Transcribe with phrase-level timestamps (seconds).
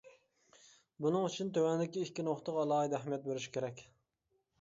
[1.05, 3.85] بۇنىڭ ئۈچۈن تۆۋەندىكى ئىككى نۇقتىغا ئالاھىدە ئەھمىيەت بېرىش كېرەك.